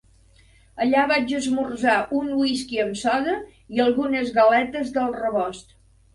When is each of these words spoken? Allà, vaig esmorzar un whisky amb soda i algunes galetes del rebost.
Allà, 0.85 1.03
vaig 1.11 1.33
esmorzar 1.39 1.97
un 2.21 2.31
whisky 2.39 2.81
amb 2.85 2.99
soda 3.03 3.37
i 3.77 3.83
algunes 3.87 4.35
galetes 4.41 4.93
del 4.99 5.17
rebost. 5.21 5.79